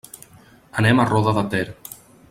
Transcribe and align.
Anem 0.83 1.03
a 1.03 1.07
Roda 1.11 1.35
de 1.41 1.47
Ter. 1.53 1.65